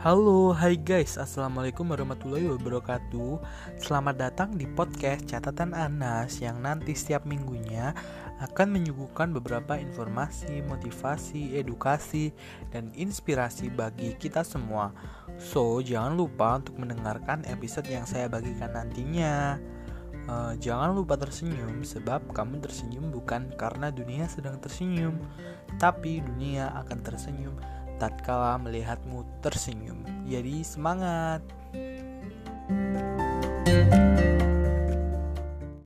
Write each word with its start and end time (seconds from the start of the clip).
Halo, 0.00 0.56
hai 0.56 0.80
guys, 0.80 1.20
Assalamualaikum 1.20 1.84
warahmatullahi 1.84 2.48
wabarakatuh. 2.56 3.36
Selamat 3.76 4.16
datang 4.16 4.56
di 4.56 4.64
podcast 4.64 5.28
Catatan 5.28 5.76
Anas 5.76 6.40
Yang 6.40 6.56
nanti 6.56 6.92
setiap 6.96 7.28
minggunya 7.28 7.92
akan 8.40 8.80
menyuguhkan 8.80 9.28
beberapa 9.36 9.76
informasi, 9.76 10.64
motivasi, 10.64 11.52
edukasi, 11.52 12.32
dan 12.72 12.88
inspirasi 12.96 13.68
bagi 13.68 14.16
kita 14.16 14.40
semua. 14.40 14.88
So, 15.36 15.84
jangan 15.84 16.16
lupa 16.16 16.56
untuk 16.56 16.80
mendengarkan 16.80 17.44
episode 17.44 17.84
yang 17.92 18.08
saya 18.08 18.24
bagikan 18.32 18.72
nantinya. 18.72 19.60
Uh, 20.24 20.56
Jangan 20.56 20.96
lupa 20.96 21.20
tersenyum 21.20 21.84
sebab 21.84 22.24
kamu 22.32 22.64
tersenyum 22.64 23.12
bukan 23.12 23.52
karena 23.56 23.88
dunia 23.88 24.28
sedang 24.28 24.60
tersenyum 24.60 25.16
Tapi 25.80 26.20
dunia 26.20 26.76
akan 26.76 26.98
tersenyum 27.00 27.56
tatkala 28.00 28.56
melihatmu 28.56 29.22
tersenyum. 29.44 30.00
Jadi 30.24 30.64
semangat. 30.64 31.44